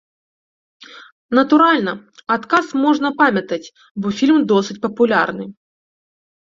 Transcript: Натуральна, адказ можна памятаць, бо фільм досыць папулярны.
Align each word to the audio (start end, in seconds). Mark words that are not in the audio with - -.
Натуральна, 1.39 1.93
адказ 2.37 2.65
можна 2.87 3.07
памятаць, 3.23 3.63
бо 4.03 4.07
фільм 4.23 4.39
досыць 4.55 4.81
папулярны. 4.89 5.45